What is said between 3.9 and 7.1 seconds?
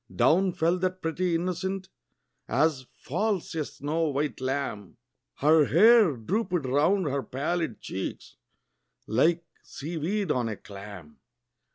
white lamb, Her hair drooped round